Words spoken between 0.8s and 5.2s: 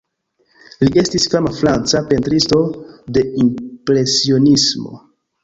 Li estis fama franca pentristo, de Impresionismo.